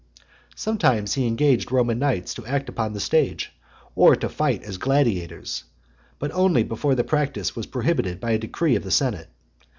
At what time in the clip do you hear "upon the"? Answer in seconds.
2.69-2.99